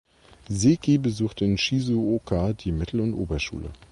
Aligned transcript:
Seki 0.59 0.97
besuchte 0.97 1.45
in 1.45 1.59
Shizuoka 1.59 2.53
die 2.53 2.71
Mittel- 2.71 3.01
und 3.01 3.13
Oberschule. 3.13 3.69